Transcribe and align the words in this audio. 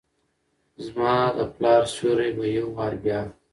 زماد 0.85 1.37
پلار 1.55 1.83
سیوری 1.93 2.29
به، 2.37 2.45
یو 2.57 2.67
وارې 2.75 2.97
بیا، 3.03 3.19